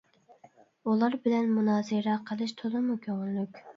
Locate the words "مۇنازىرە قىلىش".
1.57-2.55